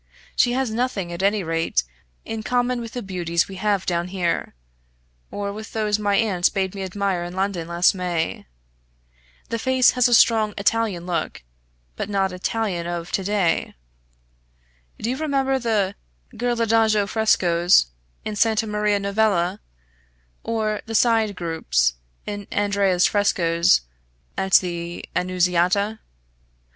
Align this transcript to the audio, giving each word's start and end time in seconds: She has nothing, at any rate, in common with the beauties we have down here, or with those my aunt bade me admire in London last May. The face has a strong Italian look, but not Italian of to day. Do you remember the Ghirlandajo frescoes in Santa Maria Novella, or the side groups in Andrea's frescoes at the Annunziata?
She 0.35 0.53
has 0.53 0.71
nothing, 0.71 1.13
at 1.13 1.21
any 1.21 1.43
rate, 1.43 1.83
in 2.25 2.41
common 2.41 2.81
with 2.81 2.93
the 2.93 3.03
beauties 3.03 3.47
we 3.47 3.57
have 3.57 3.85
down 3.85 4.07
here, 4.07 4.55
or 5.29 5.53
with 5.53 5.73
those 5.73 5.99
my 5.99 6.15
aunt 6.15 6.51
bade 6.55 6.73
me 6.73 6.81
admire 6.81 7.23
in 7.23 7.33
London 7.35 7.67
last 7.67 7.93
May. 7.93 8.47
The 9.49 9.59
face 9.59 9.91
has 9.91 10.07
a 10.07 10.15
strong 10.15 10.55
Italian 10.57 11.05
look, 11.05 11.43
but 11.95 12.09
not 12.09 12.31
Italian 12.31 12.87
of 12.87 13.11
to 13.11 13.23
day. 13.23 13.75
Do 14.97 15.07
you 15.07 15.17
remember 15.17 15.59
the 15.59 15.93
Ghirlandajo 16.33 17.05
frescoes 17.07 17.85
in 18.25 18.35
Santa 18.35 18.65
Maria 18.65 18.99
Novella, 18.99 19.61
or 20.43 20.81
the 20.87 20.95
side 20.95 21.35
groups 21.35 21.93
in 22.25 22.47
Andrea's 22.49 23.05
frescoes 23.05 23.81
at 24.35 24.53
the 24.53 25.05
Annunziata? 25.15 25.99